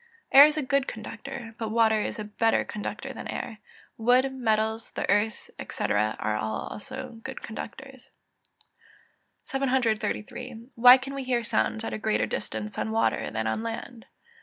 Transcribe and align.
_Air 0.31 0.47
is 0.47 0.57
a 0.57 0.63
good 0.63 0.87
conductor, 0.87 1.53
but 1.59 1.69
water 1.69 2.01
is 2.01 2.17
a 2.17 2.23
better 2.23 2.65
conductor 2.65 3.13
than 3.13 3.27
air; 3.27 3.59
wood, 3.99 4.33
metals, 4.33 4.89
the 4.93 5.07
earth, 5.11 5.51
&c., 5.71 5.83
are 5.83 6.35
also 6.37 7.19
good 7.23 7.43
conductors. 7.43 8.09
733. 9.45 10.69
_Why 10.75 10.99
can 10.99 11.13
we 11.13 11.23
hear 11.23 11.43
sounds 11.43 11.83
at 11.83 11.93
a 11.93 11.99
greater 11.99 12.25
distance 12.25 12.79
on 12.79 12.89
water 12.89 13.29
than 13.29 13.45
on 13.45 13.61
land? 13.61 14.07